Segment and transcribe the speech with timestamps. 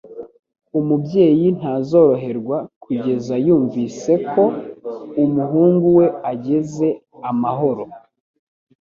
[0.79, 4.43] Umubyeyi ntazoroherwa kugeza yumvise ko
[5.23, 6.87] umuhungu we ageze
[7.29, 7.83] amahoro